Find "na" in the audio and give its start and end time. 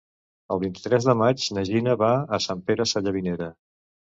1.57-1.65